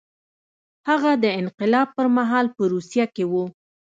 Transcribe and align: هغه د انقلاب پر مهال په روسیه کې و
هغه 0.89 1.11
د 1.23 1.25
انقلاب 1.41 1.87
پر 1.97 2.07
مهال 2.17 2.45
په 2.55 2.63
روسیه 2.73 3.05
کې 3.15 3.23
و 3.31 3.33